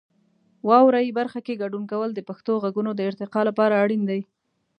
[0.67, 4.21] واورئ برخه کې ګډون کول د پښتو غږونو د ارتقا لپاره اړین دی.